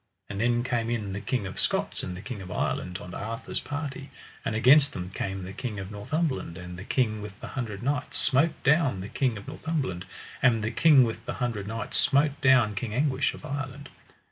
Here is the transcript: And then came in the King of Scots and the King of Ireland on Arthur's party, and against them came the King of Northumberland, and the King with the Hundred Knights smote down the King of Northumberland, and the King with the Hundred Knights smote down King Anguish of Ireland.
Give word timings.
And 0.31 0.41
then 0.41 0.63
came 0.63 0.89
in 0.89 1.13
the 1.13 1.21
King 1.21 1.45
of 1.45 1.59
Scots 1.59 2.01
and 2.01 2.17
the 2.17 2.23
King 2.23 2.41
of 2.41 2.49
Ireland 2.49 2.97
on 2.97 3.13
Arthur's 3.13 3.59
party, 3.59 4.09
and 4.43 4.55
against 4.55 4.93
them 4.93 5.11
came 5.11 5.43
the 5.43 5.53
King 5.53 5.77
of 5.77 5.91
Northumberland, 5.91 6.57
and 6.57 6.75
the 6.75 6.83
King 6.83 7.21
with 7.21 7.39
the 7.39 7.49
Hundred 7.49 7.83
Knights 7.83 8.17
smote 8.17 8.63
down 8.63 9.01
the 9.01 9.09
King 9.09 9.37
of 9.37 9.47
Northumberland, 9.47 10.05
and 10.41 10.63
the 10.63 10.71
King 10.71 11.03
with 11.03 11.23
the 11.27 11.33
Hundred 11.33 11.67
Knights 11.67 11.99
smote 11.99 12.41
down 12.41 12.73
King 12.73 12.95
Anguish 12.95 13.35
of 13.35 13.45
Ireland. 13.45 13.89